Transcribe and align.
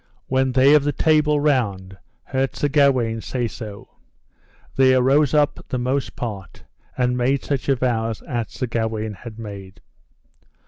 When 0.25 0.53
they 0.53 0.73
of 0.73 0.83
the 0.83 0.91
Table 0.91 1.39
Round 1.39 1.95
heard 2.23 2.55
Sir 2.55 2.69
Gawaine 2.69 3.21
say 3.21 3.47
so, 3.47 3.97
they 4.75 4.95
arose 4.95 5.35
up 5.35 5.59
the 5.69 5.77
most 5.77 6.15
part 6.15 6.63
and 6.97 7.15
made 7.15 7.43
such 7.43 7.69
avows 7.69 8.23
as 8.23 8.49
Sir 8.49 8.65
Gawaine 8.65 9.13
had 9.13 9.37
made. 9.37 9.79